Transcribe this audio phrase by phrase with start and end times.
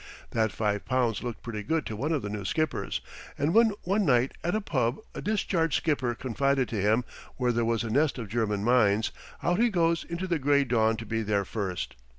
[0.31, 3.01] That five pounds looked pretty good to one of the new skippers;
[3.37, 7.03] and when one night at a pub a discharged skipper confided to him
[7.37, 9.11] where there was a nest of German mines,
[9.43, 11.95] out he goes into the gray dawn to be there first.